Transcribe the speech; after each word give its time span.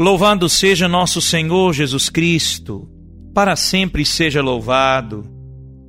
Louvado 0.00 0.48
seja 0.48 0.88
nosso 0.88 1.20
Senhor 1.20 1.74
Jesus 1.74 2.08
Cristo, 2.08 2.88
para 3.34 3.54
sempre 3.54 4.02
seja 4.06 4.40
louvado. 4.40 5.30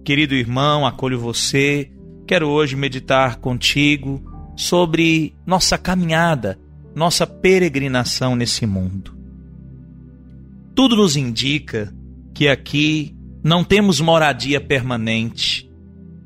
Querido 0.04 0.36
irmão, 0.36 0.86
acolho 0.86 1.18
você. 1.18 1.90
Quero 2.28 2.50
hoje 2.50 2.76
meditar 2.76 3.38
contigo 3.38 4.22
sobre 4.54 5.34
nossa 5.46 5.78
caminhada, 5.78 6.60
nossa 6.94 7.26
peregrinação 7.26 8.36
nesse 8.36 8.66
mundo. 8.66 9.18
Tudo 10.76 10.98
nos 10.98 11.16
indica 11.16 11.96
que 12.34 12.50
aqui 12.50 13.16
não 13.42 13.64
temos 13.64 14.02
moradia 14.02 14.60
permanente. 14.60 15.72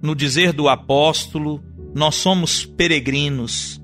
No 0.01 0.15
dizer 0.15 0.53
do 0.53 0.67
apóstolo, 0.67 1.63
nós 1.93 2.15
somos 2.15 2.65
peregrinos, 2.65 3.79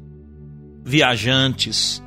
viajantes, 0.83 2.01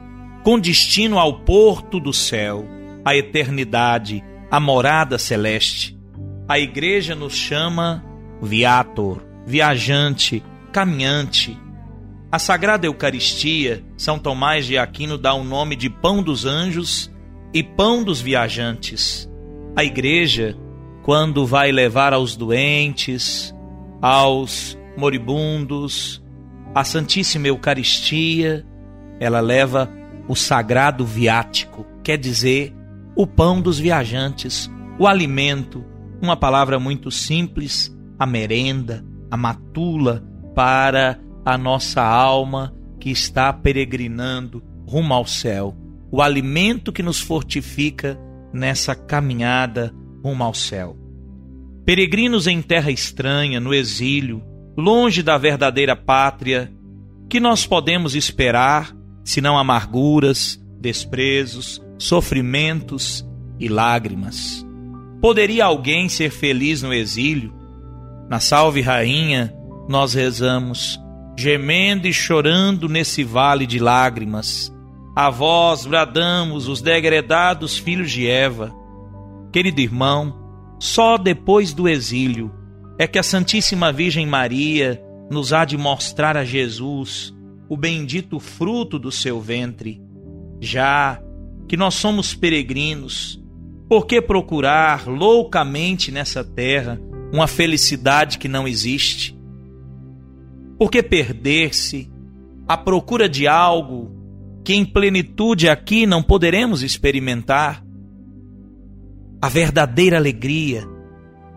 com 0.44 0.60
destino 0.60 1.18
ao 1.18 1.40
porto 1.40 1.98
do 1.98 2.12
céu, 2.12 2.66
à 3.02 3.16
eternidade, 3.16 4.22
à 4.50 4.60
morada 4.60 5.18
celeste. 5.18 5.98
A 6.46 6.58
igreja 6.58 7.14
nos 7.14 7.34
chama 7.34 8.04
viator, 8.42 9.24
viajante, 9.46 10.44
caminhante. 10.70 11.58
A 12.30 12.38
Sagrada 12.38 12.86
Eucaristia, 12.86 13.82
São 13.96 14.18
Tomás 14.18 14.66
de 14.66 14.76
Aquino 14.76 15.16
dá 15.16 15.32
o 15.32 15.42
nome 15.42 15.76
de 15.76 15.88
pão 15.88 16.22
dos 16.22 16.44
anjos 16.44 17.10
e 17.54 17.62
pão 17.62 18.04
dos 18.04 18.20
viajantes. 18.20 19.26
A 19.74 19.82
igreja, 19.82 20.54
quando 21.02 21.46
vai 21.46 21.72
levar 21.72 22.12
aos 22.12 22.36
doentes, 22.36 23.54
aos 24.02 24.78
moribundos, 24.94 26.22
a 26.74 26.84
Santíssima 26.84 27.48
Eucaristia, 27.48 28.66
ela 29.18 29.40
leva 29.40 29.90
o 30.28 30.34
sagrado 30.34 31.04
viático, 31.04 31.86
quer 32.02 32.18
dizer, 32.18 32.74
o 33.16 33.26
pão 33.26 33.60
dos 33.60 33.78
viajantes, 33.78 34.70
o 34.98 35.06
alimento, 35.06 35.84
uma 36.20 36.36
palavra 36.36 36.78
muito 36.78 37.10
simples, 37.10 37.94
a 38.18 38.26
merenda, 38.26 39.04
a 39.30 39.36
matula 39.36 40.24
para 40.54 41.18
a 41.44 41.58
nossa 41.58 42.02
alma 42.02 42.74
que 42.98 43.10
está 43.10 43.52
peregrinando 43.52 44.62
rumo 44.86 45.12
ao 45.12 45.26
céu, 45.26 45.76
o 46.10 46.22
alimento 46.22 46.92
que 46.92 47.02
nos 47.02 47.20
fortifica 47.20 48.18
nessa 48.52 48.94
caminhada 48.94 49.92
rumo 50.24 50.44
ao 50.44 50.54
céu. 50.54 50.96
Peregrinos 51.84 52.46
em 52.46 52.62
terra 52.62 52.90
estranha, 52.90 53.60
no 53.60 53.74
exílio, 53.74 54.42
longe 54.76 55.22
da 55.22 55.36
verdadeira 55.36 55.94
pátria, 55.94 56.72
que 57.28 57.38
nós 57.38 57.66
podemos 57.66 58.14
esperar 58.14 58.94
senão 59.24 59.58
amarguras, 59.58 60.62
desprezos, 60.78 61.82
sofrimentos 61.98 63.26
e 63.58 63.68
lágrimas. 63.68 64.64
Poderia 65.20 65.64
alguém 65.64 66.08
ser 66.08 66.30
feliz 66.30 66.82
no 66.82 66.92
exílio? 66.92 67.54
Na 68.28 68.40
Salve 68.40 68.82
Rainha, 68.82 69.54
nós 69.88 70.12
rezamos, 70.14 71.00
gemendo 71.36 72.06
e 72.06 72.12
chorando 72.12 72.88
nesse 72.88 73.24
vale 73.24 73.66
de 73.66 73.78
lágrimas. 73.78 74.72
A 75.16 75.30
vós 75.30 75.86
bradamos 75.86 76.68
os 76.68 76.82
degredados 76.82 77.78
filhos 77.78 78.10
de 78.10 78.28
Eva. 78.28 78.74
Querido 79.52 79.80
irmão, 79.80 80.34
só 80.78 81.16
depois 81.16 81.72
do 81.72 81.88
exílio 81.88 82.52
é 82.98 83.06
que 83.06 83.18
a 83.18 83.22
Santíssima 83.22 83.92
Virgem 83.92 84.26
Maria 84.26 85.02
nos 85.30 85.52
há 85.52 85.64
de 85.64 85.76
mostrar 85.76 86.36
a 86.36 86.44
Jesus, 86.44 87.33
o 87.68 87.76
bendito 87.76 88.38
fruto 88.38 88.98
do 88.98 89.10
seu 89.10 89.40
ventre. 89.40 90.00
Já 90.60 91.20
que 91.68 91.76
nós 91.76 91.94
somos 91.94 92.34
peregrinos, 92.34 93.42
por 93.88 94.06
que 94.06 94.20
procurar 94.20 95.06
loucamente 95.06 96.10
nessa 96.10 96.44
terra 96.44 97.00
uma 97.32 97.46
felicidade 97.46 98.38
que 98.38 98.48
não 98.48 98.66
existe? 98.66 99.38
Por 100.78 100.90
que 100.90 101.02
perder-se 101.02 102.10
à 102.66 102.76
procura 102.76 103.28
de 103.28 103.46
algo 103.46 104.10
que 104.64 104.74
em 104.74 104.84
plenitude 104.84 105.68
aqui 105.68 106.06
não 106.06 106.22
poderemos 106.22 106.82
experimentar? 106.82 107.84
A 109.40 109.48
verdadeira 109.48 110.16
alegria 110.16 110.88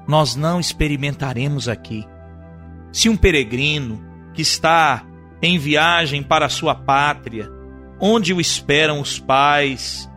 nós 0.08 0.36
não 0.36 0.60
experimentaremos 0.60 1.68
aqui. 1.68 2.06
Se 2.92 3.10
um 3.10 3.16
peregrino 3.18 4.02
que 4.34 4.42
está 4.42 5.07
em 5.42 5.58
viagem 5.58 6.24
para 6.24 6.50
sua 6.50 6.74
pátria, 6.74 7.50
onde 8.00 8.34
o 8.34 8.42
esperam 8.42 9.00
os 9.00 9.20
pais 9.20 10.10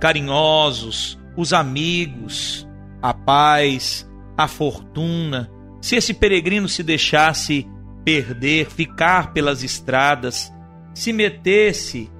carinhosos, 0.00 1.16
os 1.36 1.52
amigos, 1.52 2.68
a 3.00 3.14
paz, 3.14 4.08
a 4.36 4.48
fortuna. 4.48 5.48
Se 5.80 5.94
esse 5.94 6.12
peregrino 6.12 6.68
se 6.68 6.82
deixasse 6.82 7.68
perder, 8.04 8.68
ficar 8.68 9.32
pelas 9.32 9.62
estradas, 9.62 10.52
se 10.92 11.12
metesse 11.12 12.10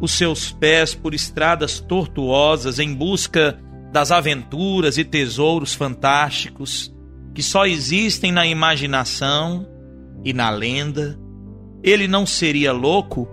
os 0.00 0.12
seus 0.12 0.52
pés 0.52 0.94
por 0.94 1.14
estradas 1.14 1.80
tortuosas 1.80 2.78
em 2.78 2.94
busca 2.94 3.58
das 3.90 4.10
aventuras 4.10 4.98
e 4.98 5.04
tesouros 5.04 5.74
fantásticos 5.74 6.94
que 7.34 7.42
só 7.42 7.66
existem 7.66 8.32
na 8.32 8.46
imaginação 8.46 9.66
e 10.24 10.32
na 10.32 10.50
lenda, 10.50 11.18
ele 11.82 12.06
não 12.06 12.26
seria 12.26 12.72
louco? 12.72 13.28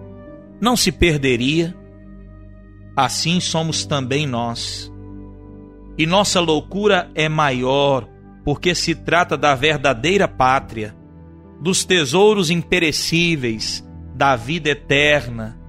Não 0.60 0.76
se 0.76 0.92
perderia? 0.92 1.76
Assim 2.96 3.40
somos 3.40 3.86
também 3.86 4.26
nós. 4.26 4.92
E 5.98 6.06
nossa 6.06 6.40
loucura 6.40 7.10
é 7.14 7.28
maior 7.28 8.08
porque 8.44 8.74
se 8.74 8.96
trata 8.96 9.38
da 9.38 9.54
verdadeira 9.56 10.28
pátria, 10.28 10.96
dos 11.62 11.84
tesouros 11.84 12.50
imperecíveis, 12.50 13.86
da 14.16 14.36
vida 14.36 14.70
eterna, 14.70 15.60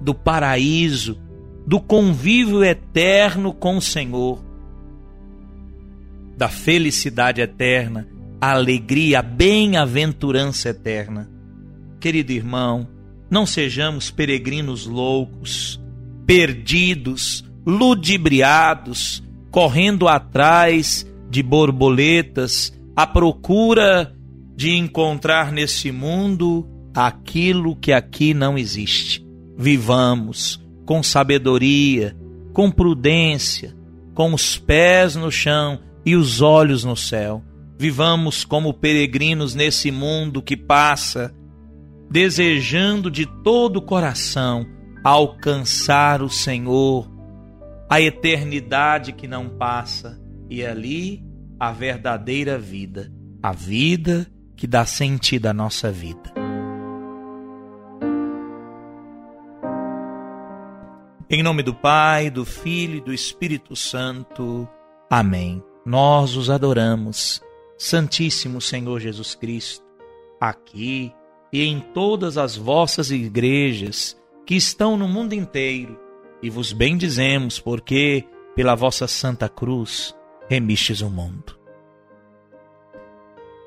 do 0.00 0.14
paraíso, 0.14 1.20
do 1.66 1.80
convívio 1.80 2.62
eterno 2.62 3.52
com 3.52 3.76
o 3.76 3.82
Senhor, 3.82 4.42
da 6.36 6.48
felicidade 6.48 7.40
eterna, 7.40 8.06
a 8.40 8.52
alegria, 8.52 9.18
a 9.18 9.22
bem-aventurança 9.22 10.68
eterna. 10.68 11.37
Querido 12.00 12.32
irmão, 12.32 12.88
não 13.30 13.44
sejamos 13.44 14.10
peregrinos 14.10 14.86
loucos, 14.86 15.80
perdidos, 16.26 17.44
ludibriados, 17.66 19.22
correndo 19.50 20.06
atrás 20.06 21.06
de 21.28 21.42
borboletas, 21.42 22.72
à 22.94 23.06
procura 23.06 24.14
de 24.56 24.76
encontrar 24.76 25.52
nesse 25.52 25.92
mundo 25.92 26.66
aquilo 26.94 27.76
que 27.76 27.92
aqui 27.92 28.32
não 28.34 28.56
existe. 28.56 29.24
Vivamos 29.56 30.60
com 30.84 31.02
sabedoria, 31.02 32.16
com 32.52 32.70
prudência, 32.70 33.76
com 34.14 34.32
os 34.34 34.56
pés 34.56 35.14
no 35.14 35.30
chão 35.30 35.80
e 36.04 36.16
os 36.16 36.40
olhos 36.40 36.84
no 36.84 36.96
céu. 36.96 37.42
Vivamos 37.78 38.44
como 38.44 38.74
peregrinos 38.74 39.54
nesse 39.54 39.90
mundo 39.90 40.42
que 40.42 40.56
passa 40.56 41.32
desejando 42.10 43.10
de 43.10 43.26
todo 43.42 43.76
o 43.76 43.82
coração 43.82 44.66
alcançar 45.04 46.22
o 46.22 46.28
Senhor, 46.28 47.10
a 47.88 48.00
eternidade 48.00 49.12
que 49.12 49.28
não 49.28 49.48
passa, 49.48 50.20
e 50.50 50.64
ali 50.64 51.22
a 51.60 51.70
verdadeira 51.72 52.58
vida, 52.58 53.12
a 53.42 53.52
vida 53.52 54.26
que 54.56 54.66
dá 54.66 54.84
sentido 54.84 55.46
à 55.46 55.52
nossa 55.52 55.90
vida. 55.90 56.32
Em 61.30 61.42
nome 61.42 61.62
do 61.62 61.74
Pai, 61.74 62.30
do 62.30 62.44
Filho 62.46 62.96
e 62.96 63.00
do 63.02 63.12
Espírito 63.12 63.76
Santo. 63.76 64.66
Amém. 65.10 65.62
Nós 65.84 66.36
os 66.36 66.48
adoramos, 66.48 67.42
Santíssimo 67.76 68.60
Senhor 68.60 68.98
Jesus 68.98 69.34
Cristo, 69.34 69.84
aqui 70.40 71.12
e 71.52 71.64
em 71.64 71.80
todas 71.80 72.36
as 72.36 72.56
vossas 72.56 73.10
igrejas 73.10 74.16
que 74.46 74.54
estão 74.54 74.96
no 74.96 75.08
mundo 75.08 75.34
inteiro, 75.34 75.98
e 76.42 76.48
vos 76.48 76.72
bendizemos, 76.72 77.58
porque 77.58 78.24
pela 78.54 78.74
vossa 78.74 79.06
santa 79.06 79.48
cruz 79.48 80.14
remistes 80.48 81.00
o 81.00 81.10
mundo. 81.10 81.58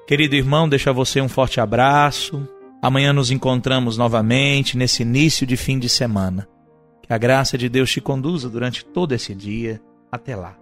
Querido 0.07 0.35
irmão, 0.35 0.67
deixo 0.67 0.89
a 0.89 0.93
você 0.93 1.21
um 1.21 1.29
forte 1.29 1.61
abraço. 1.61 2.47
Amanhã 2.81 3.13
nos 3.13 3.31
encontramos 3.31 3.97
novamente 3.97 4.75
nesse 4.75 5.03
início 5.03 5.47
de 5.47 5.55
fim 5.55 5.79
de 5.79 5.87
semana. 5.87 6.49
Que 7.01 7.13
a 7.13 7.17
graça 7.17 7.57
de 7.57 7.69
Deus 7.69 7.91
te 7.91 8.01
conduza 8.01 8.49
durante 8.49 8.83
todo 8.83 9.13
esse 9.13 9.33
dia. 9.33 9.81
Até 10.11 10.35
lá. 10.35 10.60